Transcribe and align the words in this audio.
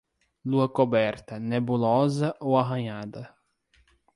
Lua 0.45 0.67
coberta, 0.67 1.37
nebulosa 1.39 2.35
ou 2.41 2.57
arranhada. 2.57 3.35